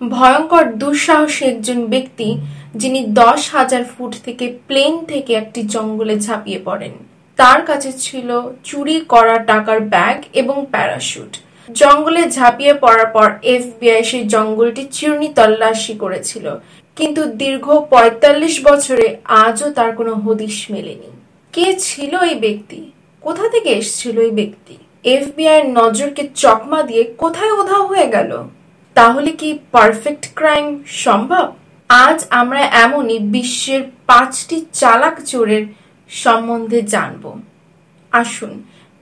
[0.00, 2.36] ভয়ঙ্কর দুঃসাহসী একজন ব্যক্তি
[2.74, 6.92] যিনি দশ হাজার ফুট থেকে প্লেন থেকে একটি জঙ্গলে ঝাঁপিয়ে পড়েন।
[7.36, 11.36] তার কাছে ছিল চুরি করা টাকার ব্যাগ এবং প্যারাশুট।
[11.72, 16.56] জঙ্গলে ঝাঁপিয়ে পড়ার পর এফবিআই সেই জঙ্গলটি চিরুনি তল্লাশি করেছিল।
[16.96, 21.10] কিন্তু দীর্ঘ পঁয়তাল্লিশ বছরে আজও তার কোনো হদিশ মেলেনি।
[21.52, 22.90] কে ছিল এই ব্যক্তি?
[23.20, 24.74] কোথা থেকে এসেছিল এই ব্যক্তি?
[25.04, 28.44] এফবিআই নজরকে চকমা দিয়ে কোথায় উধাও হয়ে গেল?
[28.98, 30.66] তাহলে কি পারফেক্ট ক্রাইম
[31.04, 31.46] সম্ভব?
[31.88, 35.64] আজ আমরা এমনই বিশ্বের পাঁচটি চালাক চোরের
[36.22, 37.24] সম্বন্ধে জানব।
[38.12, 38.52] আসুন,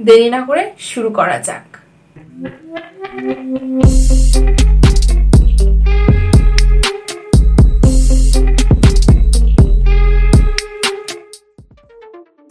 [0.06, 1.66] দেরি না করে শুরু করা যাক।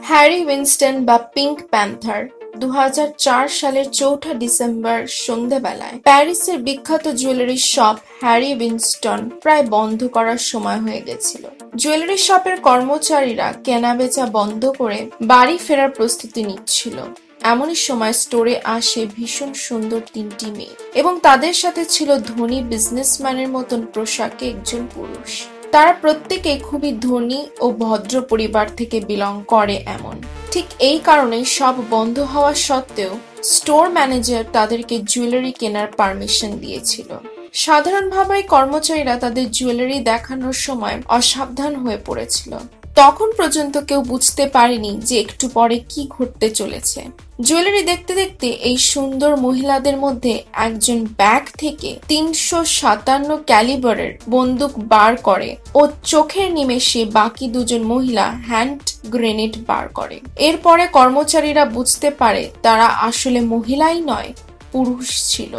[0.10, 2.22] হ্যারি উইনস্টন বা পিঙ্ক প্যান্থার।
[2.62, 10.00] দু হাজার চার সালের চৌঠা ডিসেম্বর সন্ধ্যাবেলায় প্যারিসের বিখ্যাত জুয়েলারি শপ হ্যারি উইনস্টন প্রায় বন্ধ
[10.08, 11.44] করার সময় হয়ে গেছিল।
[11.76, 16.98] জুয়েলারি শপের কর্মচারীরা কেনাবেচা বন্ধ করে বাড়ি ফেরার প্রস্তুতি নিচ্ছিল।
[17.44, 23.82] এমনই সময় স্টোরে আসে ভীষণ সুন্দর তিনটি মেয়ে এবং তাদের সাথে ছিল ধনী বিজনেসম্যানের মতন
[23.94, 25.32] পোশাকে একজন পুরুষ।
[25.72, 30.16] তারা প্রত্যেকে খুবই ধনী ও ভদ্র পরিবার থেকে বিলং করে এমন।
[30.56, 37.10] ঠিক এই কারণে সব বন্ধ হওয়া সত্ত্বেও স্টোর ম্যানেজার তাদেরকে জুয়েলারি কেনার পারমিশন দিয়েছিল।
[37.54, 42.52] সাধারণভাবে কর্মচারীরা তাদের জুয়েলারি দেখানোর সময় অসাবধান হয়ে পড়েছিল।
[42.96, 47.00] তখন পর্যন্ত কেউ বুঝতে পারেনি যে একটু পরে কি ঘটতে চলেছে।
[47.42, 55.12] জুয়েলারি দেখতে দেখতে এই সুন্দর মহিলাদের মধ্যে একজন ব্যাগ থেকে তিনশো সাতান্ন ক্যালিবারের বন্দুক বার
[55.18, 62.44] করে ও চোখের নিমেষে বাকি দুজন মহিলা হ্যান্ড গ্রেনেড বার করে। এরপরে কর্মচারীরা বুঝতে পারে
[62.62, 64.30] তারা আসলে মহিলাই নয়,
[64.72, 65.54] পুরুষ ছিল।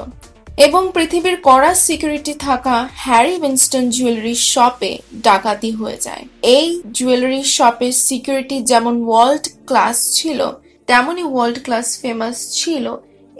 [0.56, 6.24] এবং পৃথিবীর কড়া সিকিউরিটি থাকা হ্যারি উইনস্টন জুয়েলারি শপে ডাকাতি হয়ে যায়।
[6.56, 10.40] এই জুয়েলারি শপের সিকিউরিটি যেমন ওয়ার্ল্ড ক্লাস ছিল
[10.88, 12.84] তেমনই ওয়ার্ল্ড ক্লাস ফেমাস ছিল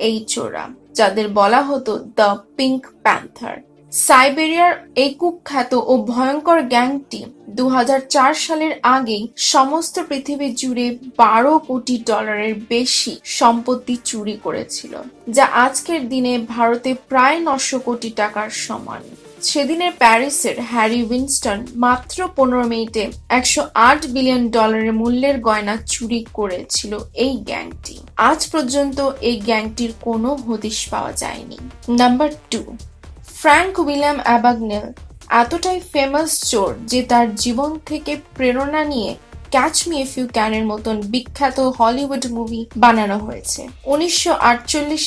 [0.07, 3.57] এই চোরা যাদের বলা হতো দ্য পিঙ্ক প্যান্থার।
[4.05, 7.21] সাইবেরিয়ার এই কুখ্যাত ও ভয়ঙ্কর গ্যাংটি
[7.59, 9.25] দু হাজার চার সালের আগেই
[9.55, 10.87] সমস্ত পৃথিবী জুড়ে
[11.21, 14.93] বারো কোটি ডলারের বেশি সম্পত্তি চুরি করেছিল,
[15.37, 19.03] যা আজকের দিনে ভারতে প্রায় নশো কোটি টাকার সমান।
[19.49, 23.05] সেদিনের প্যারিসের হ্যারি উইনস্টন মাত্র পনেরো মিনিটে
[23.39, 26.93] একশো আট বিলিয়ন ডলারের মূল্যের গয়না চুরি করেছিল
[27.25, 27.97] এই গ্যাংটি।
[28.31, 31.59] আজ পর্যন্ত এই গ্যাংটির কোনো হদিশ পাওয়া যায়নি।
[32.01, 32.63] Number two
[33.49, 34.87] Frank William Abagnale
[35.43, 39.11] এতটাই ফেমাস চোর যে তার জীবন থেকে প্রেরণা নিয়ে
[39.51, 43.61] ক্যাচ মি ইফ ইউ ক্যানের মতন বিখ্যাত হলিউড মুভি বানানো হয়েছে।
[43.93, 44.33] উনিশশো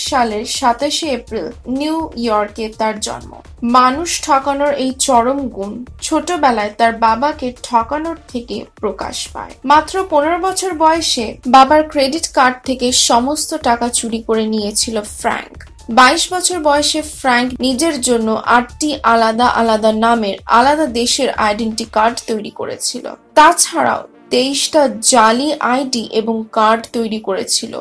[0.10, 1.48] সালের সাতাশে এপ্রিল
[1.80, 3.32] নিউ ইয়র্কে তার জন্ম।
[3.78, 10.72] মানুষ ঠকানোর এই চরম গুণ ছোটবেলায় তার বাবাকে ঠকানোর থেকে প্রকাশ পায়। মাত্র পনেরো বছর
[10.84, 15.58] বয়সে বাবার ক্রেডিট কার্ড থেকে সমস্ত টাকা চুরি করে নিয়েছিল ফ্র্যাঙ্ক
[15.98, 22.52] বাইশ বছর বয়সে ফ্র্যাঙ্ক নিজের জন্য আটটি আলাদা আলাদা নামের আলাদা দেশের আইডেন্টি কার্ড তৈরি
[22.60, 23.06] করেছিল।
[23.38, 24.02] তাছাড়াও
[24.34, 27.74] তেইশটা জালি আইডি এবং কার্ড তৈরি করেছিল।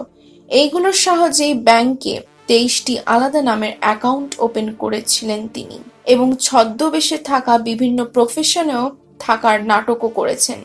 [0.48, 2.14] এইগুলোর সাহায্যেই ব্যাংকে
[2.48, 5.78] তেইশটি আলাদা নামের অ্যাকাউন্ট ওপেন করেছিলেন তিনি
[6.14, 8.84] এবং ছদ্মবেশে থাকা বিভিন্ন প্রফেশনেও
[9.24, 10.58] থাকার নাটকও করেছেন,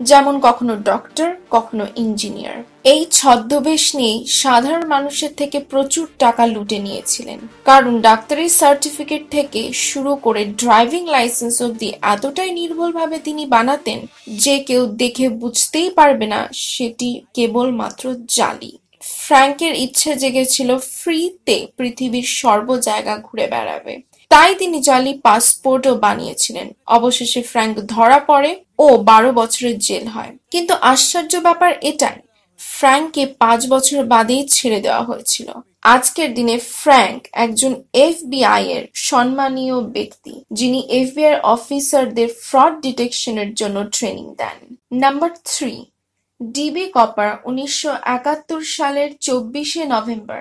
[0.00, 7.38] যেমন কখনো ডক্টর, কখনো ইঞ্জিনিয়ার। এই ছদ্মবেশ নিয়েই সাধারণ মানুষের থেকে প্রচুর টাকা লুটে নিয়েছিলেন।
[7.64, 13.98] কারণ ডাক্তারি সার্টিফিকেট থেকে শুরু করে ড্রাইভিং লাইসেন্স অব্দি এতটাই নির্ভুলভাবে তিনি বানাতেন
[14.28, 18.72] যে কেউ দেখে বুঝতেই পারবে না সেটি কেবলমাত্র জালি।
[19.24, 23.94] ফ্র্যাঙ্কের ইচ্ছে জেগেছিল ফ্রিতে পৃথিবীর সর্ব জায়গা ঘুরে বেড়াবে।
[24.28, 30.74] তাই তিনি জালি, পাসপোর্টও বানিয়েছিলেন। অবশেষে ফ্র্যাঙ্ক ধরা পড়ে ও বারো বছরের জেল হয়। কিন্তু
[30.92, 32.18] আশ্চর্য ব্যাপার এটাই
[32.60, 35.48] ফ্র্যাঙ্ককে পাঁচ বছর বাদেই ছেড়ে দেওয়া হয়েছিল।
[35.82, 44.26] আজকের দিনে ফ্র্যাঙ্ক একজন এফবিআই এর সম্মানীয় ব্যক্তি, যিনি এফবিআই অফিসারদের ফ্রড ডিটেকশনের জন্য ট্রেনিং
[44.34, 44.58] দেন।
[44.92, 45.84] নাম্বার থ্রি,
[46.40, 50.40] ডিবি কপার উনিশশো একাত্তর সালের চব্বিশে নভেম্বর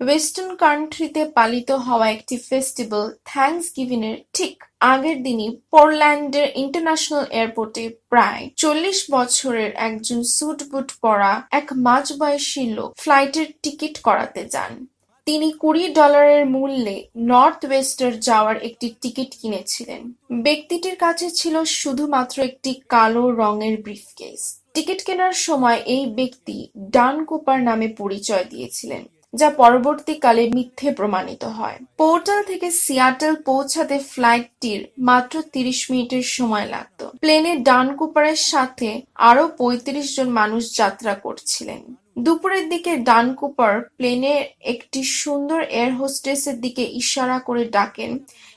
[0.00, 4.54] ওয়েস্টার্ন কান্ট্রিতে পালিত হওয়া একটি ফেস্টিভ্যাল থ্যাঙ্কসগিভিং এর ঠিক
[4.92, 12.90] আগের দিনই পোরল্যান্ডের ইন্টারন্যাশনাল এয়ারপোর্টে প্রায় চল্লিশ বছরের একজন স্যুট বুট পরা এক মাঝবয়সী লোক
[12.98, 14.72] ফ্লাইটের টিকিট করাতে যান।
[15.26, 16.96] তিনি কুড়ি ডলারের মূল্যে
[17.30, 20.02] নর্থ ওয়েস্টার যাওয়ার একটি টিকিট কিনেছিলেন।
[20.46, 24.40] ব্যক্তিটির কাছে ছিল শুধুমাত্র একটি কালো রঙের ব্রিফকেস
[24.74, 26.56] টিকিট কেনার সময় এই ব্যক্তি
[26.90, 34.80] ডান কুপার নামে পরিচয় দিয়েছিলেন। যা পরবর্তীকালে মিথ্যে প্রমাণিত হয়। পোর্টাল থেকে সিয়াটেল পৌঁছাতে ফ্লাইটটির
[34.98, 41.82] মাত্র তিরিশ মিনিটের সময় লাগত। প্লেনে ডান কুপারের সাথে আরও পঁয়ত্রিশ জন মানুষ যাত্রা করছিলেন।
[42.18, 44.34] দুপুরের দিকে ডান কুপার প্লেনে
[44.64, 48.12] একটি সুন্দর এয়ার হোস্টেসের দিকে ইশারা করে ডাকেন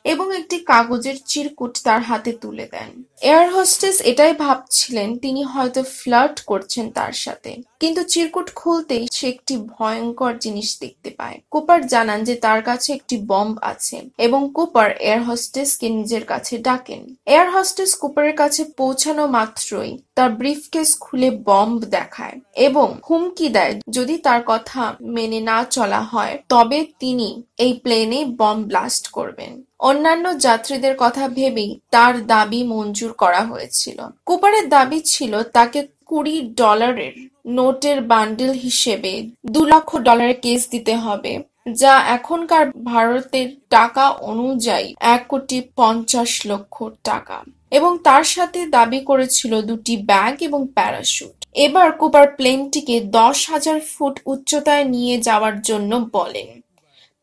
[0.05, 2.89] এবং একটি কাগজের চিরকুট তার হাতে তুলে দেন।
[3.21, 9.57] এয়ার হোস্টেস এটাই ভাবছিলেন তিনি হয়তো ফ্লার্ট করছেন তার সাথে। কিন্তু চিরকুট খুলতেই সে একটি
[9.57, 15.23] ভয়ঙ্কর জিনিস দেখতে পায়। কুপার জানান যে তার কাছে একটি বম্ব আছে এবং কুপার এয়ার
[15.23, 22.37] হোস্টেসকে নিজের কাছে ডাকেন। এয়ার হোস্টেস কুপারের কাছে পৌঁছানো মাত্রই তার ব্রিফকেস খুলে বম্ব দেখায়
[22.53, 28.63] এবং হুমকি দেয়, যদি তার কথা মেনে না চলা হয়, তবে তিনি এই প্লেনে বম্ব
[28.67, 35.79] ব্লাস্ট করবেন। অন্যান্য যাত্রীদের কথা ভেবেই তার দাবি মঞ্জুর করা হয়েছিল। কুপারের দাবি ছিল তাকে
[36.05, 37.15] কুড়ি ডলারের
[37.45, 39.13] নোটের বান্ডিল হিসেবে
[39.45, 41.33] দু লক্ষ ডলারের কেস দিতে হবে,
[41.81, 47.37] যা এখনকার ভারতের টাকা অনুযায়ী এক কোটি পঞ্চাশ লক্ষ টাকা।
[47.71, 51.35] এবং তার সাথে দাবি করেছিল দুটি ব্যাগ এবং প্যারাশুট।
[51.65, 56.49] এবার কুপার প্লেনটিকে দশ হাজার ফুট উচ্চতায় নিয়ে যাওয়ার জন্য বলেন।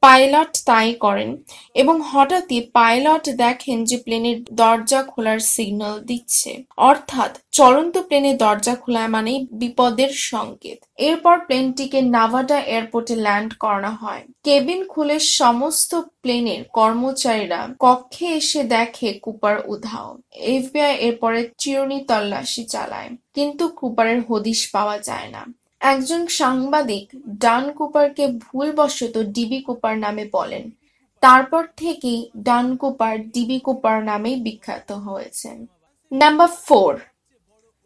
[0.07, 1.31] পাইলট তাই করেন
[1.83, 6.51] এবং হঠাৎই পাইলট দেখেন যে প্লেনের দরজা খোলার সিগন্যাল দিচ্ছে।
[6.91, 14.23] অর্থাৎ চলন্ত প্লেনের দরজা খোলা মানেই বিপদের সংকেত। এরপর প্লেনটিকে নাভাডা এয়ারপোর্টে ল্যান্ড করানো হয়।
[14.47, 15.93] কেবিন খুলে সমস্ত
[16.23, 20.09] প্লেনের কর্মচারীরা কক্ষে এসে দেখে কুপার উধাও।
[20.55, 25.43] এফবিআই এরপরে চিরুনি তল্লাশি চালায়, কিন্তু কুপারের হদিশ পাওয়া যায় না।
[25.81, 27.07] একজন সাংবাদিক
[27.41, 30.71] ডান কুপারকে ভুলবশত ডিবি কুপার নামে বলেন।
[31.21, 35.67] তারপর থেকেই ডান কুপার ডিবি কুপার নামেই বিখ্যাত হয়েছেন।
[36.13, 36.93] Number four,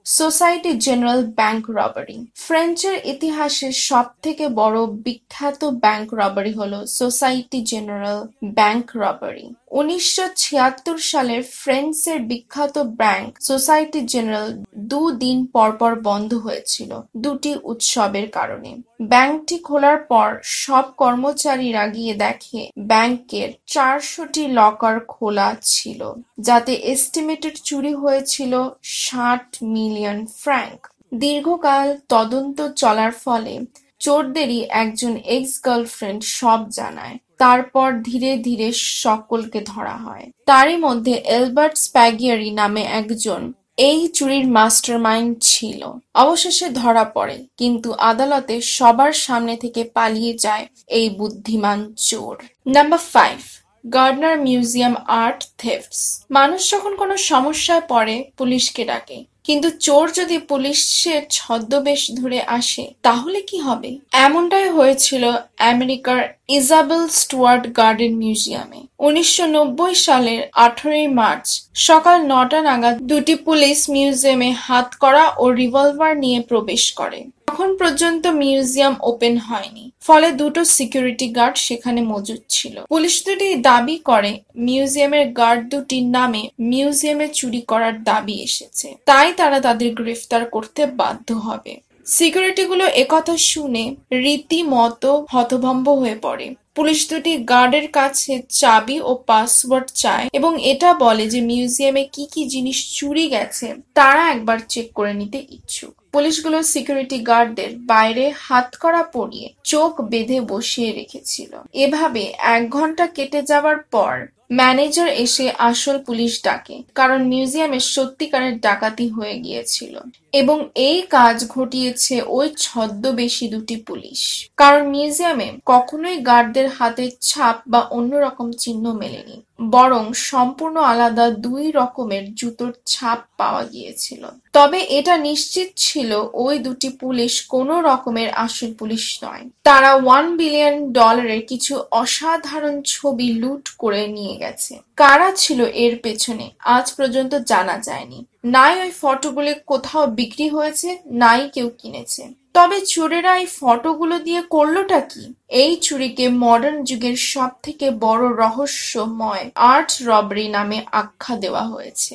[0.04, 2.26] Societe Generale bank robbery.
[2.34, 10.98] ফ্রেঞ্চের ইতিহাসের সব থেকে বড় বিখ্যাত ব্যাংক রবারি হল সোসাইটি জেনারেল ব্যাংক রবারি। উনিশশো ছিয়াত্তর
[11.10, 14.50] সালের ফ্রেন্সের বিখ্যাত ব্যাংক সোসাইটি জেনারেল
[14.90, 18.70] দু দিন পরপর বন্ধ হয়েছিল দুটি উৎসবের কারণে।
[19.12, 20.28] ব্যাংকটি খোলার পর
[20.62, 26.00] সব কর্মচারীরা গিয়ে দেখে ব্যাংকের চারশোটি লকার খোলা ছিল,
[26.38, 28.52] যাতে এস্টিমেটেড চুরি হয়েছিল
[29.00, 30.80] ষাট মিলিয়ন ফ্র্যাঙ্ক।
[31.22, 33.54] দীর্ঘকাল তদন্ত চলার ফলে
[34.00, 38.68] চোরদেরই একজন এক্স গার্লফ্রেন্ড সব জানায়। তারপর ধীরে ধীরে
[39.04, 43.42] সকলকে ধরা হয়। তারই মধ্যে এলবার্ট স্প্যাগিয়ারি নামে একজন
[43.88, 45.80] এই চুরির মাস্টারমাইন্ড ছিল।
[46.14, 50.64] অবশেষে ধরা পড়ে, কিন্তু আদালতে সবার সামনে থেকে পালিয়ে যায়
[50.98, 51.78] এই বুদ্ধিমান
[52.08, 52.34] চোর।
[52.76, 53.38] Number five,
[53.84, 56.00] Gardner museum art thefts.
[56.30, 63.38] মানুষ যখন কোনো সমস্যায় পড়ে, পুলিশকে ডাকে। কিন্তু চোর যদি পুলিশের ছদ্মবেশ ধরে আসে, তাহলে
[63.48, 63.90] কি হবে?
[64.26, 65.24] এমনটাই হয়েছিল
[65.72, 66.20] আমেরিকার
[66.58, 71.46] ইজাবেল স্টুয়ার্ট গার্ডেন মিউজিয়ামে। উনিশশো নব্বই সালের আঠারোই মার্চ
[71.88, 77.20] সকাল নটা নাগাদ দুটি পুলিশ মিউজিয়ামে হাত করা ও রিভলভার নিয়ে প্রবেশ করে।
[77.60, 83.96] তখন পর্যন্ত মিউজিয়াম ওপেন হয়নি। ফলে দুটো সিকিউরিটি গার্ড সেখানে মজুদ ছিল। পুলিশ দুটি দাবি
[84.10, 84.32] করে,
[84.66, 91.28] মিউজিয়ামের গার্ড দুটির নামে মিউজিয়ামে চুরি করার দাবি এসেছে। তাই তারা তাদের গ্রেফতার করতে বাধ্য
[91.46, 91.72] হবে।
[92.16, 93.84] সিকিউরিটিগুলো একথা শুনে
[94.24, 96.46] রীতিমতো হতভম্ব হয়ে পড়ে।
[96.76, 102.42] পুলিশ দুটি গার্ডের কাছে চাবি ও পাসওয়ার্ড চায় এবং এটা বলে যে মিউজিয়ামে কি কি
[102.52, 103.66] জিনিস চুরি গেছে,
[103.98, 110.90] তারা একবার চেক করে নিতে ইচ্ছুক। পুলিশগুলো সিকিউরিটি গার্ডদের বাইরে হাতকড়া পরিয়ে চোখ বেঁধে বসিয়ে
[110.92, 112.22] রেখেছিল। এভাবে
[112.54, 114.14] এক ঘণ্টা কেটে যাওয়ার পর
[114.58, 119.94] ম্যানেজার এসে আসল পুলিশ ডাকে, কারণ মিউজিয়ামে সত্যিকারের ডাকাতি হয়ে গিয়েছিল।
[120.40, 124.20] এবং এই কাজ ঘটিয়েছে ওই ছদ্মবেশী দুটি পুলিশ।
[124.60, 129.36] কারণ মিউজিয়ামে কখনোই গার্ডদের হাতের ছাপ বা অন্য রকম চিহ্ন মেলেনি,
[129.76, 134.22] বরং সম্পূর্ণ আলাদা দুই রকমের জুতোর ছাপ পাওয়া গিয়েছিল।
[134.56, 136.10] তবে এটা নিশ্চিত ছিল
[136.44, 143.28] ওই দুটি পুলিশ কোনো রকমের আসল পুলিশ নয়। তারা ওয়ান বিলিয়ন ডলারের কিছু অসাধারণ ছবি
[143.42, 146.46] লুট করে নিয়ে গেছে। কারা ছিল এর পেছনে?
[146.76, 150.88] আজ পর্যন্ত জানা যায়নি। নাই ওই ফটোগুলি কোথাও বিক্রি হয়েছে,
[151.22, 152.22] নাই কেউ কিনেছে।
[152.54, 155.24] তবে চোরেরা এই ফটোগুলো দিয়ে করলোটা কি?
[155.62, 162.12] এই চুরিকে মডার্ন যুগের সব থেকে বড় রহস্যময় আর্ট রবরি নামে আখ্যা দেওয়া হয়েছে।